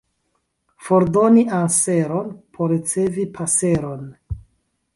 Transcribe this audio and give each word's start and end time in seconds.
Fordoni 0.85 1.43
anseron, 1.57 2.33
por 2.55 2.67
ricevi 2.71 3.27
paseron. 3.35 4.01